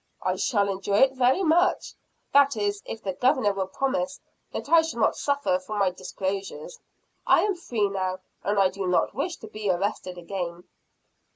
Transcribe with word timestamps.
"I 0.23 0.35
shall 0.35 0.67
enjoy 0.67 0.95
it 1.01 1.13
very 1.13 1.43
much 1.43 1.93
that 2.33 2.57
is, 2.57 2.81
if 2.85 3.03
the 3.03 3.13
Governor 3.13 3.53
will 3.53 3.67
promise 3.67 4.19
that 4.51 4.67
I 4.67 4.81
shall 4.81 4.99
not 4.99 5.15
suffer 5.15 5.59
for 5.59 5.77
my 5.77 5.91
disclosures. 5.91 6.79
I 7.27 7.43
am 7.43 7.53
free 7.53 7.87
now, 7.87 8.17
and 8.43 8.57
I 8.59 8.69
do 8.69 8.87
not 8.87 9.13
wish 9.13 9.35
to 9.35 9.47
be 9.47 9.69
arrested 9.69 10.17
again." 10.17 10.63